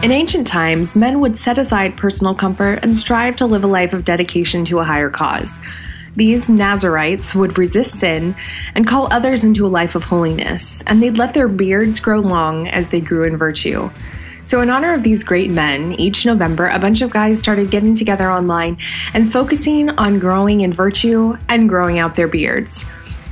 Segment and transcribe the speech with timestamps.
[0.00, 3.92] In ancient times, men would set aside personal comfort and strive to live a life
[3.92, 5.52] of dedication to a higher cause.
[6.14, 8.36] These Nazarites would resist sin
[8.76, 12.68] and call others into a life of holiness, and they'd let their beards grow long
[12.68, 13.90] as they grew in virtue.
[14.44, 17.96] So, in honor of these great men, each November, a bunch of guys started getting
[17.96, 18.78] together online
[19.14, 22.84] and focusing on growing in virtue and growing out their beards.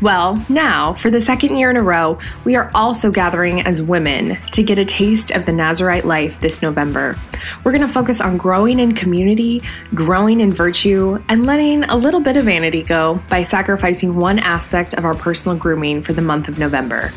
[0.02, 4.36] Well, now, for the second year in a row, we are also gathering as women
[4.52, 7.16] to get a taste of the Nazarite life this November.
[7.64, 9.62] We're going to focus on growing in community,
[9.94, 14.92] growing in virtue, and letting a little bit of vanity go by sacrificing one aspect
[14.92, 17.10] of our personal grooming for the month of November.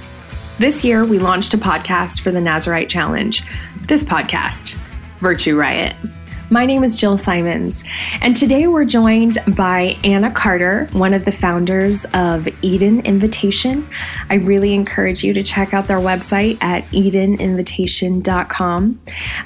[0.58, 3.44] This year, we launched a podcast for the Nazarite Challenge.
[3.82, 4.76] This podcast,
[5.20, 5.96] Virtue Riot.
[6.52, 7.84] My name is Jill Simons,
[8.22, 13.88] and today we're joined by Anna Carter, one of the founders of Eden Invitation.
[14.32, 19.00] I really encourage you to check out their website at edeninvitation.com.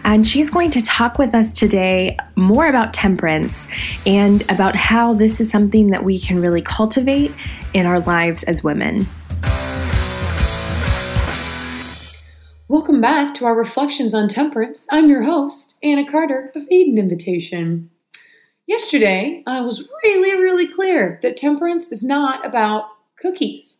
[0.05, 3.67] And she's going to talk with us today more about temperance
[4.05, 7.33] and about how this is something that we can really cultivate
[7.73, 9.09] in our lives as women.
[12.73, 14.87] Welcome back to our reflections on temperance.
[14.89, 17.91] I'm your host, Anna Carter of Eden Invitation.
[18.65, 22.85] Yesterday, I was really, really clear that temperance is not about
[23.21, 23.79] cookies.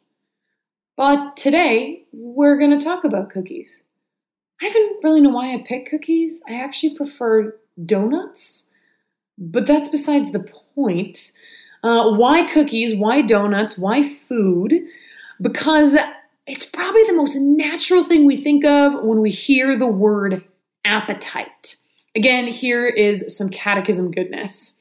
[0.96, 3.84] But today, we're going to talk about cookies.
[4.62, 6.44] I don't really know why I picked cookies.
[6.48, 8.70] I actually prefer donuts,
[9.40, 11.32] but that's besides the point.
[11.82, 12.96] Uh, why cookies?
[12.96, 13.76] Why donuts?
[13.76, 14.84] Why food?
[15.42, 15.98] Because
[16.46, 20.44] it's probably the most natural thing we think of when we hear the word
[20.86, 21.78] appetite.
[22.16, 24.78] Again, here is some catechism goodness.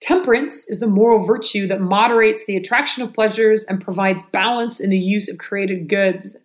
[0.00, 4.90] Temperance is the moral virtue that moderates the attraction of pleasures and provides balance in
[4.90, 6.36] the use of created goods.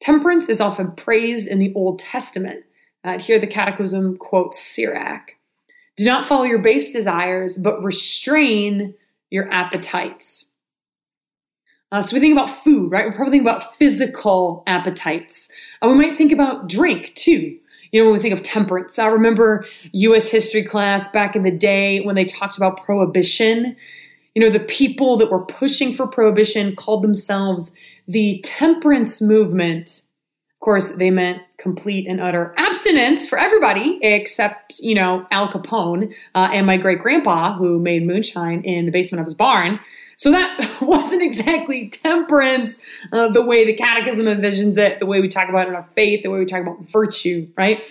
[0.00, 2.64] Temperance is often praised in the Old Testament.
[3.04, 5.32] Uh, here, the Catechism quotes Sirach
[5.96, 8.94] Do not follow your base desires, but restrain
[9.30, 10.50] your appetites.
[11.92, 13.08] Uh, so we think about food, right?
[13.08, 15.48] We probably think about physical appetites.
[15.80, 17.58] And we might think about drink too.
[17.92, 20.28] You know, when we think of temperance, I remember U.S.
[20.28, 23.76] history class back in the day when they talked about prohibition.
[24.34, 27.72] You know, the people that were pushing for prohibition called themselves
[28.08, 30.02] the temperance movement.
[30.56, 36.12] Of course, they meant complete and utter abstinence for everybody except, you know, Al Capone
[36.34, 39.78] uh, and my great grandpa who made moonshine in the basement of his barn.
[40.16, 42.78] So that wasn't exactly temperance
[43.12, 45.88] uh, the way the catechism envisions it, the way we talk about it in our
[45.94, 47.84] faith, the way we talk about virtue, right?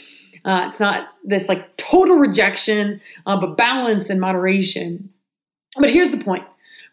[0.43, 5.09] Uh, it's not this like total rejection, uh, but balance and moderation.
[5.77, 6.43] But here's the point.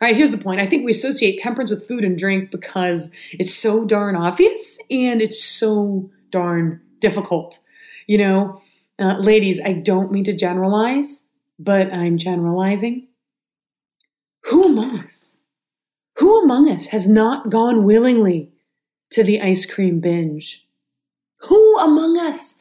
[0.01, 0.61] Right, here's the point.
[0.61, 5.23] I think we associate temperance with food and drink because it's so darn obvious and
[5.23, 7.61] it's so darn difficult.
[8.09, 8.63] You know,
[8.99, 13.07] uh, ladies, I don't mean to generalize, but I'm generalizing.
[14.53, 15.39] Who among us,
[16.19, 18.53] who among us has not gone willingly
[19.13, 20.67] to the ice cream binge?
[21.49, 22.59] Who among us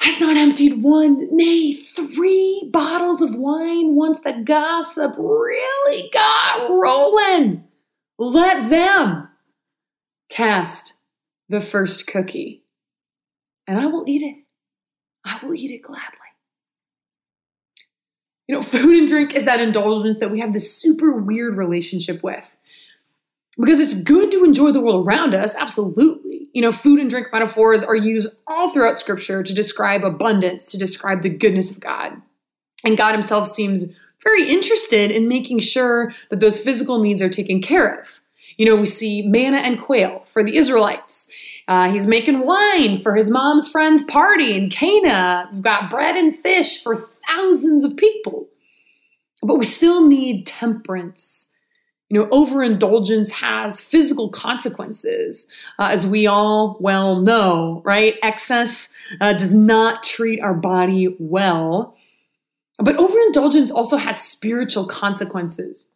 [0.00, 7.64] has not emptied one, nay, three bottles of wine once the gossip really got rolling?
[8.18, 9.28] Let them
[10.28, 10.98] cast
[11.48, 12.64] the first cookie,
[13.66, 14.36] and I will eat it.
[15.24, 16.27] I will eat it gladly.
[18.48, 22.22] You know, food and drink is that indulgence that we have this super weird relationship
[22.22, 22.44] with.
[23.60, 26.48] Because it's good to enjoy the world around us, absolutely.
[26.54, 30.78] You know, food and drink metaphors are used all throughout scripture to describe abundance, to
[30.78, 32.22] describe the goodness of God.
[32.84, 33.84] And God Himself seems
[34.24, 38.06] very interested in making sure that those physical needs are taken care of.
[38.56, 41.28] You know, we see manna and quail for the Israelites.
[41.68, 45.48] Uh, he's making wine for his mom's friend's party in Cana.
[45.52, 46.96] We've got bread and fish for
[47.28, 48.48] thousands of people.
[49.42, 51.50] But we still need temperance.
[52.08, 55.46] You know, overindulgence has physical consequences,
[55.78, 58.14] uh, as we all well know, right?
[58.22, 58.88] Excess
[59.20, 61.96] uh, does not treat our body well.
[62.78, 65.92] But overindulgence also has spiritual consequences.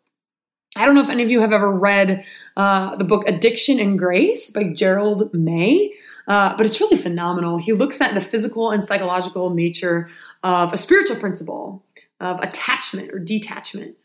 [0.77, 2.25] I don't know if any of you have ever read
[2.57, 5.93] uh, the book Addiction and Grace by Gerald May,
[6.29, 7.59] uh, but it's really phenomenal.
[7.59, 10.09] He looks at the physical and psychological nature
[10.43, 11.85] of a spiritual principle
[12.21, 13.97] of attachment or detachment.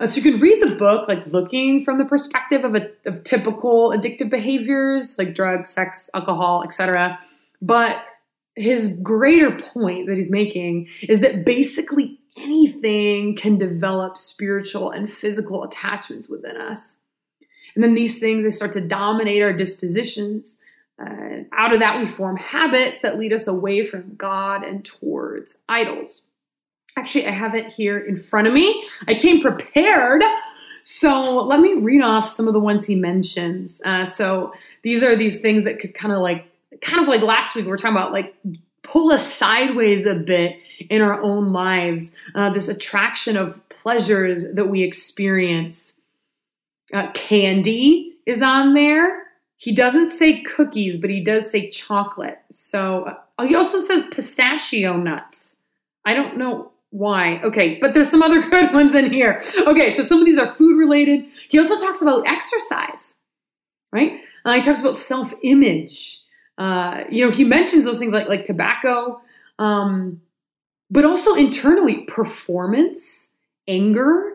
[0.00, 3.24] Uh, so you can read the book like looking from the perspective of, a, of
[3.24, 7.18] typical addictive behaviors like drugs, sex, alcohol, etc.
[7.60, 7.96] But
[8.54, 15.64] his greater point that he's making is that basically anything can develop spiritual and physical
[15.64, 16.98] attachments within us.
[17.74, 20.58] And then these things they start to dominate our dispositions,
[20.98, 25.58] Uh, out of that, we form habits that lead us away from God and towards
[25.68, 26.26] idols.
[26.96, 28.84] Actually, I have it here in front of me.
[29.06, 30.22] I came prepared.
[30.82, 33.80] So let me read off some of the ones he mentions.
[33.84, 34.52] Uh, so
[34.82, 36.46] these are these things that could kind of like,
[36.80, 38.34] kind of like last week, we were talking about like
[38.82, 40.56] pull us sideways a bit
[40.90, 42.16] in our own lives.
[42.34, 46.00] Uh, this attraction of pleasures that we experience.
[46.92, 49.27] Uh, candy is on there.
[49.58, 52.38] He doesn't say cookies, but he does say chocolate.
[52.48, 55.56] So uh, he also says pistachio nuts.
[56.04, 57.40] I don't know why.
[57.42, 59.42] Okay, but there's some other good ones in here.
[59.58, 61.24] Okay, so some of these are food related.
[61.48, 63.18] He also talks about exercise,
[63.92, 64.20] right?
[64.44, 66.22] Uh, he talks about self image.
[66.56, 69.20] Uh, you know, he mentions those things like like tobacco,
[69.58, 70.22] um,
[70.88, 73.32] but also internally performance,
[73.66, 74.34] anger,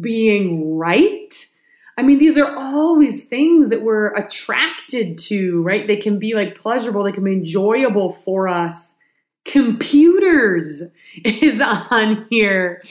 [0.00, 1.46] being right.
[1.96, 5.86] I mean, these are all these things that we're attracted to, right?
[5.86, 8.96] They can be like pleasurable, they can be enjoyable for us.
[9.44, 10.82] Computers
[11.24, 12.82] is on here.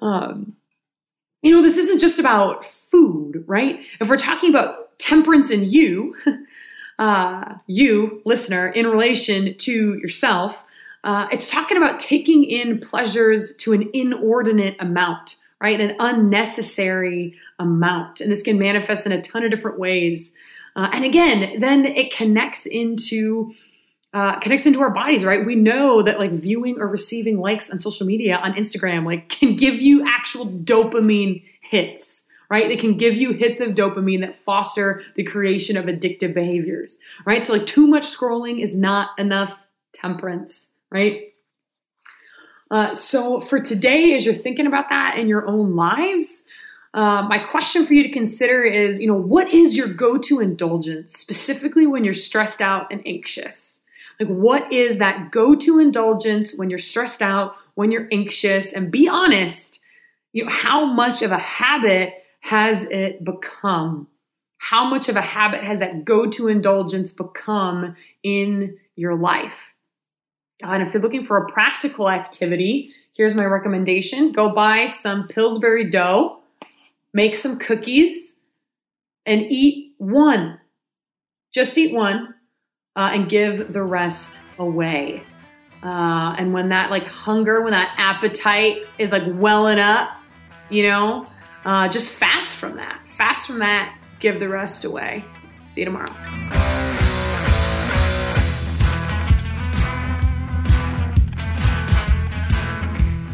[0.00, 0.56] Um,
[1.42, 3.80] you know, this isn't just about food, right?
[4.00, 6.16] If we're talking about temperance in you,
[6.98, 10.56] uh, you, listener, in relation to yourself,
[11.04, 15.80] uh, it's talking about taking in pleasures to an inordinate amount, right?
[15.80, 18.20] An unnecessary amount.
[18.20, 20.34] And this can manifest in a ton of different ways.
[20.76, 23.52] Uh, and again, then it connects into
[24.14, 25.44] uh, connects into our bodies, right?
[25.44, 29.54] We know that like viewing or receiving likes on social media on Instagram like can
[29.54, 32.68] give you actual dopamine hits, right?
[32.68, 37.44] They can give you hits of dopamine that foster the creation of addictive behaviors, right?
[37.44, 41.34] So like too much scrolling is not enough temperance, right?
[42.70, 46.46] Uh, so for today, as you're thinking about that in your own lives,
[46.94, 51.12] uh, my question for you to consider is, you know, what is your go-to indulgence
[51.12, 53.84] specifically when you're stressed out and anxious?
[54.18, 58.72] Like, what is that go to indulgence when you're stressed out, when you're anxious?
[58.72, 59.80] And be honest,
[60.32, 64.08] you know, how much of a habit has it become?
[64.58, 69.74] How much of a habit has that go to indulgence become in your life?
[70.62, 75.88] And if you're looking for a practical activity, here's my recommendation go buy some Pillsbury
[75.88, 76.40] dough,
[77.12, 78.38] make some cookies,
[79.26, 80.58] and eat one.
[81.52, 82.34] Just eat one
[82.96, 85.22] uh, and give the rest away.
[85.82, 90.10] Uh, and when that like hunger, when that appetite is like welling up,
[90.70, 91.26] you know,
[91.64, 93.00] uh, just fast from that.
[93.16, 95.24] Fast from that, give the rest away.
[95.66, 96.57] See you tomorrow.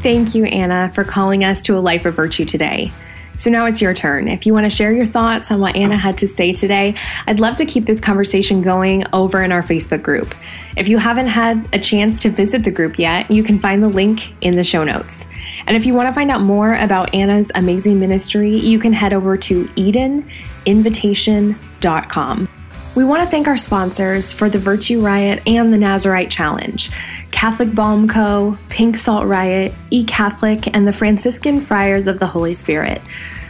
[0.04, 2.92] Thank you, Anna, for calling us to a life of virtue today.
[3.38, 4.28] So now it's your turn.
[4.28, 6.94] If you want to share your thoughts on what Anna had to say today,
[7.26, 10.34] I'd love to keep this conversation going over in our Facebook group.
[10.76, 13.88] If you haven't had a chance to visit the group yet, you can find the
[13.88, 15.24] link in the show notes.
[15.66, 19.14] And if you want to find out more about Anna's amazing ministry, you can head
[19.14, 22.48] over to EdenInvitation.com.
[22.94, 26.92] We want to thank our sponsors for the Virtue Riot and the Nazarite Challenge.
[27.34, 32.54] Catholic Balm Co., Pink Salt Riot, E Catholic, and the Franciscan Friars of the Holy
[32.54, 33.02] Spirit.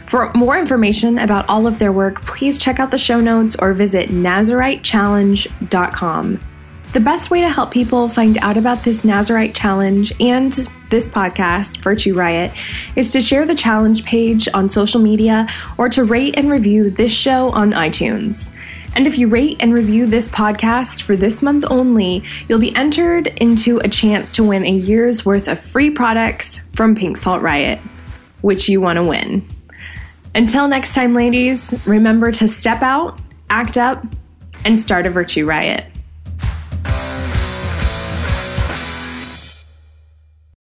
[0.07, 3.73] For more information about all of their work, please check out the show notes or
[3.73, 6.39] visit NazariteChallenge.com.
[6.93, 10.51] The best way to help people find out about this Nazarite Challenge and
[10.89, 12.53] this podcast, Virtue Riot,
[12.95, 17.11] is to share the challenge page on social media or to rate and review this
[17.11, 18.51] show on iTunes.
[18.95, 23.27] And if you rate and review this podcast for this month only, you'll be entered
[23.27, 27.79] into a chance to win a year's worth of free products from Pink Salt Riot,
[28.39, 29.45] which you want to win.
[30.33, 34.05] Until next time, ladies, remember to step out, act up,
[34.63, 35.85] and start a virtue riot.